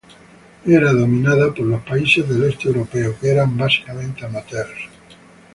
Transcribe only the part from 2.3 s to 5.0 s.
este europeo, que eran básicamente amateurs.